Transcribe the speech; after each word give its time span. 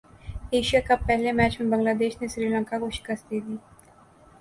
Asia 0.51 0.79
cup 0.87 1.05
پہلے 1.07 1.31
match 1.31 1.59
میں 1.59 1.69
بنگلہ 1.71 1.93
دیش 1.99 2.13
نے 2.21 2.27
سری 2.33 2.47
لنکا 2.49 2.79
کو 2.79 2.89
شکست 2.97 3.29
دیدی 3.31 3.55